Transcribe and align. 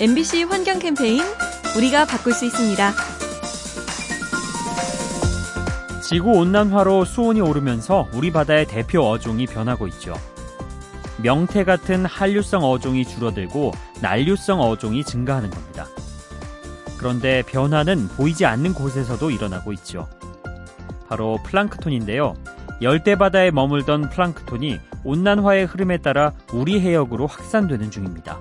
MBC 0.00 0.44
환경 0.44 0.78
캠페인 0.78 1.24
우리가 1.76 2.04
바꿀 2.04 2.32
수 2.32 2.44
있습니다. 2.44 2.92
지구 6.00 6.38
온난화로 6.38 7.04
수온이 7.04 7.40
오르면서 7.40 8.08
우리 8.14 8.30
바다의 8.30 8.68
대표 8.68 9.00
어종이 9.00 9.46
변하고 9.46 9.88
있죠. 9.88 10.14
명태 11.20 11.64
같은 11.64 12.06
한류성 12.06 12.62
어종이 12.62 13.04
줄어들고 13.04 13.72
난류성 14.00 14.60
어종이 14.60 15.02
증가하는 15.02 15.50
겁니다. 15.50 15.88
그런데 16.96 17.42
변화는 17.42 18.06
보이지 18.06 18.46
않는 18.46 18.74
곳에서도 18.74 19.28
일어나고 19.32 19.72
있죠. 19.72 20.08
바로 21.08 21.40
플랑크톤인데요. 21.42 22.34
열대 22.82 23.16
바다에 23.16 23.50
머물던 23.50 24.10
플랑크톤이 24.10 24.78
온난화의 25.02 25.66
흐름에 25.66 25.96
따라 25.96 26.34
우리 26.52 26.78
해역으로 26.78 27.26
확산되는 27.26 27.90
중입니다. 27.90 28.38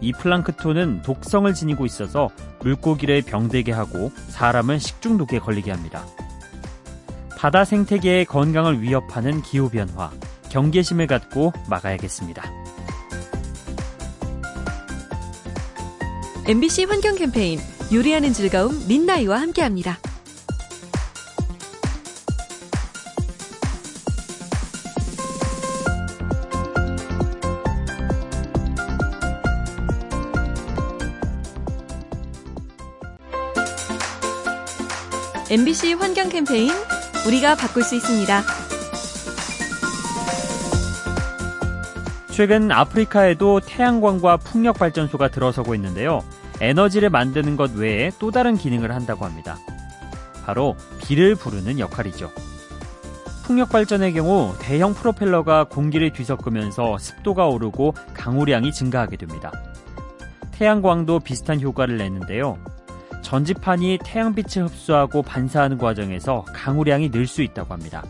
이 0.00 0.12
플랑크톤은 0.12 1.02
독성을 1.02 1.52
지니고 1.52 1.86
있어서 1.86 2.30
물고기를 2.60 3.22
병들게 3.22 3.72
하고 3.72 4.12
사람을 4.28 4.80
식중독에 4.80 5.38
걸리게 5.38 5.70
합니다. 5.70 6.04
바다 7.36 7.64
생태계의 7.64 8.26
건강을 8.26 8.82
위협하는 8.82 9.42
기후변화, 9.42 10.10
경계심을 10.50 11.06
갖고 11.06 11.52
막아야겠습니다. 11.68 12.42
MBC 16.46 16.84
환경 16.84 17.14
캠페인 17.14 17.60
요리하는 17.92 18.32
즐거움 18.32 18.86
민나이와 18.88 19.40
함께합니다. 19.40 19.98
MBC 35.50 35.94
환경 35.94 36.28
캠페인 36.28 36.70
우리가 37.26 37.56
바꿀 37.56 37.82
수 37.82 37.96
있습니다. 37.96 38.42
최근 42.30 42.70
아프리카에도 42.70 43.58
태양광과 43.58 44.36
풍력 44.36 44.78
발전소가 44.78 45.26
들어서고 45.26 45.74
있는데요. 45.74 46.20
에너지를 46.60 47.10
만드는 47.10 47.56
것 47.56 47.74
외에 47.74 48.12
또 48.20 48.30
다른 48.30 48.56
기능을 48.56 48.94
한다고 48.94 49.24
합니다. 49.24 49.58
바로 50.46 50.76
비를 51.00 51.34
부르는 51.34 51.80
역할이죠. 51.80 52.30
풍력 53.42 53.70
발전의 53.70 54.12
경우 54.12 54.54
대형 54.60 54.94
프로펠러가 54.94 55.64
공기를 55.64 56.12
뒤섞으면서 56.12 56.96
습도가 56.96 57.48
오르고 57.48 57.94
강우량이 58.14 58.72
증가하게 58.72 59.16
됩니다. 59.16 59.50
태양광도 60.52 61.18
비슷한 61.18 61.60
효과를 61.60 61.96
내는데요. 61.96 62.56
전지판이 63.30 64.00
태양빛을 64.02 64.64
흡수하고 64.66 65.22
반사하는 65.22 65.78
과정에서 65.78 66.44
강우량이 66.52 67.12
늘 67.12 67.28
수 67.28 67.42
있다고 67.42 67.72
합니다. 67.72 68.02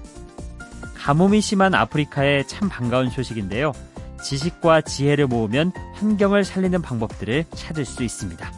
가뭄이 0.96 1.42
심한 1.42 1.74
아프리카에 1.74 2.44
참 2.44 2.70
반가운 2.70 3.10
소식인데요. 3.10 3.72
지식과 4.24 4.80
지혜를 4.80 5.26
모으면 5.26 5.72
환경을 5.96 6.44
살리는 6.44 6.80
방법들을 6.80 7.44
찾을 7.54 7.84
수 7.84 8.02
있습니다. 8.02 8.50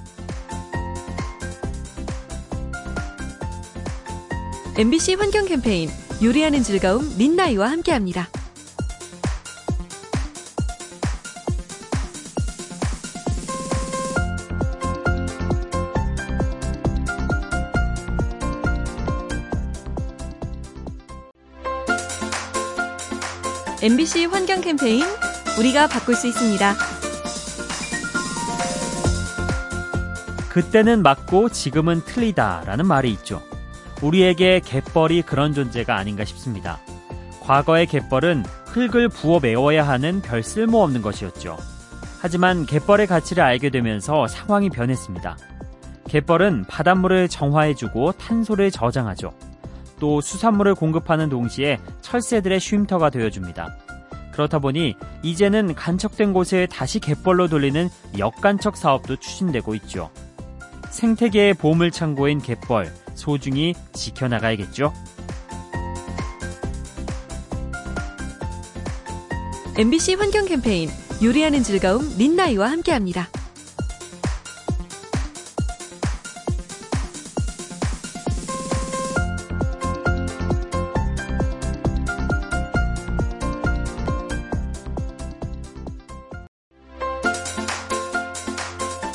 MBC 4.78 5.14
환경 5.14 5.46
캠페인 5.46 5.90
요리하는 6.22 6.62
즐거움 6.62 7.18
민나이와 7.18 7.72
함께합니다. 7.72 8.28
MBC 23.84 24.26
환경 24.26 24.60
캠페인 24.60 25.02
우리가 25.58 25.88
바꿀 25.88 26.14
수 26.14 26.28
있습니다. 26.28 26.74
그때는 30.48 31.02
맞고 31.02 31.48
지금은 31.48 32.04
틀리다라는 32.04 32.86
말이 32.86 33.10
있죠. 33.10 33.42
우리에게 34.00 34.60
갯벌이 34.64 35.22
그런 35.22 35.52
존재가 35.52 35.96
아닌가 35.96 36.24
싶습니다. 36.24 36.78
과거의 37.40 37.86
갯벌은 37.86 38.44
흙을 38.66 39.08
부어 39.08 39.40
메워야 39.40 39.84
하는 39.88 40.22
별 40.22 40.44
쓸모없는 40.44 41.02
것이었죠. 41.02 41.56
하지만 42.20 42.66
갯벌의 42.66 43.08
가치를 43.08 43.42
알게 43.42 43.70
되면서 43.70 44.28
상황이 44.28 44.70
변했습니다. 44.70 45.36
갯벌은 46.06 46.66
바닷물을 46.68 47.28
정화해주고 47.28 48.12
탄소를 48.12 48.70
저장하죠. 48.70 49.32
또 50.02 50.20
수산물을 50.20 50.74
공급하는 50.74 51.28
동시에 51.28 51.78
철새들의 52.00 52.58
쉼터가 52.58 53.10
되어줍니다. 53.10 53.76
그렇다 54.32 54.58
보니 54.58 54.96
이제는 55.22 55.76
간척된 55.76 56.32
곳을 56.32 56.66
다시 56.66 56.98
갯벌로 56.98 57.46
돌리는 57.46 57.88
역간척 58.18 58.76
사업도 58.76 59.20
추진되고 59.20 59.76
있죠. 59.76 60.10
생태계의 60.90 61.54
보물 61.54 61.92
창고인 61.92 62.40
갯벌 62.40 62.92
소중히 63.14 63.74
지켜나가야겠죠. 63.92 64.92
MBC 69.78 70.14
환경 70.14 70.46
캠페인 70.46 70.90
요리하는 71.22 71.62
즐거움 71.62 72.18
민나이와 72.18 72.72
함께합니다. 72.72 73.28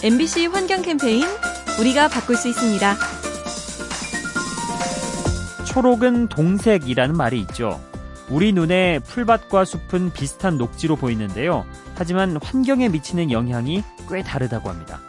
MBC 0.07 0.45
환경 0.45 0.83
캠페인 0.83 1.25
우리가 1.81 2.07
바꿀 2.07 2.37
수 2.37 2.47
있습니다. 2.47 2.95
초록은 5.65 6.29
동색이라는 6.29 7.13
말이 7.17 7.41
있죠. 7.41 7.81
우리 8.29 8.53
눈에 8.53 8.99
풀밭과 8.99 9.65
숲은 9.65 10.13
비슷한 10.13 10.57
녹지로 10.57 10.95
보이는데요. 10.95 11.65
하지만 11.95 12.37
환경에 12.41 12.87
미치는 12.87 13.31
영향이 13.31 13.83
꽤 14.09 14.23
다르다고 14.23 14.69
합니다. 14.69 15.01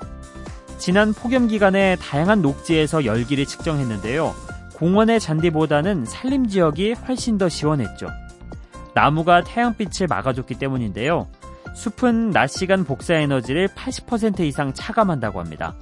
지난 0.78 1.14
폭염 1.14 1.46
기간에 1.46 1.94
다양한 1.94 2.42
녹지에서 2.42 3.04
열기를 3.04 3.46
측정했는데요. 3.46 4.34
공원의 4.74 5.20
잔디보다는 5.20 6.06
산림 6.06 6.48
지역이 6.48 6.94
훨씬 7.06 7.38
더 7.38 7.48
시원했죠. 7.48 8.08
나무가 8.94 9.44
태양빛을 9.44 10.08
막아줬기 10.08 10.56
때문인데요. 10.56 11.28
숲은 11.78 12.30
낮 12.30 12.48
시간 12.48 12.82
복사 12.82 13.14
에너지를 13.14 13.68
80% 13.68 14.40
이상 14.40 14.74
차감한다고 14.74 15.38
합니다. 15.38 15.76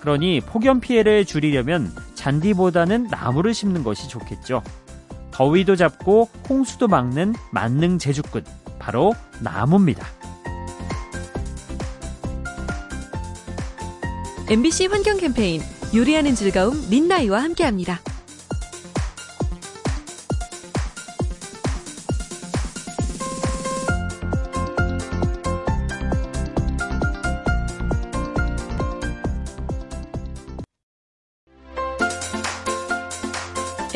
그러니 0.00 0.40
폭염 0.40 0.80
피해를 0.80 1.24
줄이려면 1.24 1.92
잔디보다는 2.14 3.04
나무를 3.04 3.54
심는 3.54 3.84
것이 3.84 4.08
좋겠죠. 4.08 4.64
더위도 5.30 5.76
잡고 5.76 6.28
홍수도 6.48 6.88
막는 6.88 7.34
만능 7.52 7.98
제주꾼 7.98 8.44
바로 8.80 9.14
나무입니다. 9.40 10.04
MBC 14.50 14.86
환경 14.86 15.18
캠페인 15.18 15.60
요리하는 15.94 16.34
즐거움 16.34 16.90
민나이와 16.90 17.44
함께합니다. 17.44 18.00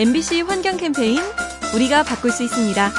MBC 0.03 0.41
환경 0.41 0.79
캠페인 0.79 1.21
우리가 1.77 2.03
바꿀 2.03 2.33
수 2.33 2.43
있습니다. 2.43 2.91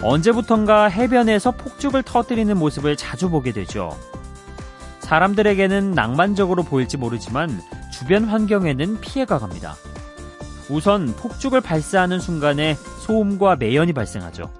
언제부턴가 0.00 0.86
해변에서 0.86 1.50
폭죽을 1.50 2.04
터뜨리는 2.04 2.56
모습을 2.56 2.96
자주 2.96 3.28
보게 3.28 3.50
되죠. 3.50 3.98
사람들에게는 5.00 5.90
낭만적으로 5.90 6.62
보일지 6.62 6.96
모르지만 6.96 7.60
주변 7.92 8.26
환경에는 8.26 9.00
피해가 9.00 9.40
갑니다. 9.40 9.74
우선 10.70 11.08
폭죽을 11.16 11.60
발사하는 11.60 12.20
순간에 12.20 12.76
소음과 13.00 13.56
매연이 13.56 13.92
발생하죠. 13.92 14.52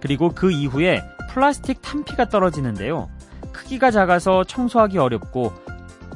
그리고 0.00 0.32
그 0.34 0.50
이후에 0.50 1.00
플라스틱 1.32 1.80
탄피가 1.80 2.28
떨어지는데요. 2.28 3.08
크기가 3.52 3.92
작아서 3.92 4.42
청소하기 4.42 4.98
어렵고 4.98 5.69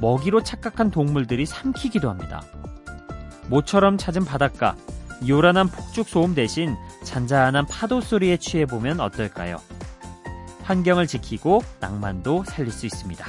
먹이로 0.05 0.43
착각한 0.43 0.91
동물들이 0.91 1.47
삼키기도 1.47 2.11
합니다. 2.11 2.43
모처럼 3.49 3.97
찾은 3.97 4.27
바닷가, 4.27 4.77
요란한 5.27 5.67
폭죽 5.69 6.07
소음 6.07 6.35
대신 6.35 6.77
잔잔한 7.05 7.65
파도 7.67 8.03
소리에 8.03 8.37
취해보면 8.37 9.01
어떨까요? 9.01 9.63
환경을 10.65 11.07
지키고 11.07 11.63
낭만도 11.81 12.45
살릴 12.45 12.71
수 12.71 12.85
있습니다. 12.85 13.27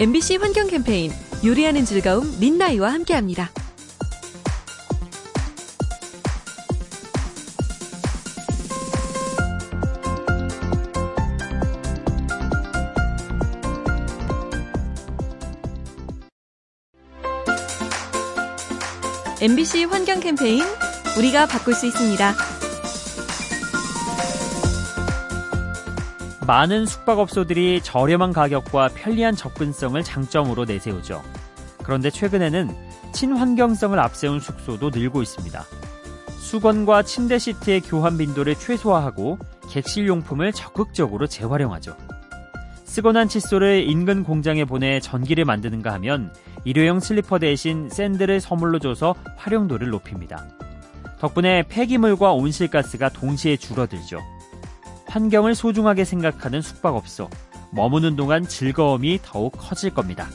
MBC 0.00 0.36
환경 0.36 0.66
캠페인 0.66 1.12
요리하는 1.44 1.84
즐거움 1.84 2.40
민나이와 2.40 2.92
함께합니다. 2.94 3.50
MBC 19.40 19.84
환경 19.84 20.18
캠페인 20.18 20.64
우리가 21.16 21.46
바꿀 21.46 21.72
수 21.72 21.86
있습니다. 21.86 22.34
많은 26.44 26.86
숙박업소들이 26.86 27.80
저렴한 27.84 28.32
가격과 28.32 28.88
편리한 28.96 29.36
접근성을 29.36 30.02
장점으로 30.02 30.64
내세우죠. 30.64 31.22
그런데 31.84 32.10
최근에는 32.10 32.74
친환경성을 33.12 33.96
앞세운 33.96 34.40
숙소도 34.40 34.90
늘고 34.90 35.22
있습니다. 35.22 35.64
수건과 36.40 37.04
침대 37.04 37.38
시트의 37.38 37.82
교환 37.82 38.18
빈도를 38.18 38.56
최소화하고 38.56 39.38
객실용품을 39.70 40.52
적극적으로 40.52 41.28
재활용하죠. 41.28 41.96
쓰고 42.86 43.12
난 43.12 43.28
칫솔을 43.28 43.88
인근 43.88 44.24
공장에 44.24 44.64
보내 44.64 44.98
전기를 44.98 45.44
만드는가 45.44 45.92
하면 45.92 46.32
일회용 46.64 47.00
슬리퍼 47.00 47.38
대신 47.38 47.88
샌들을 47.88 48.40
선물로 48.40 48.78
줘서 48.78 49.14
활용도를 49.36 49.90
높입니다. 49.90 50.46
덕분에 51.20 51.64
폐기물과 51.68 52.32
온실가스가 52.32 53.08
동시에 53.08 53.56
줄어들죠. 53.56 54.20
환경을 55.06 55.54
소중하게 55.54 56.04
생각하는 56.04 56.60
숙박업소, 56.60 57.28
머무는 57.72 58.16
동안 58.16 58.46
즐거움이 58.46 59.20
더욱 59.22 59.52
커질 59.56 59.92
겁니다. 59.92 60.28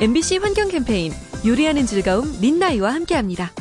MBC 0.00 0.38
환경 0.38 0.68
캠페인 0.68 1.12
요리하는 1.46 1.86
즐거움 1.86 2.40
민나이와 2.40 2.92
함께합니다. 2.92 3.52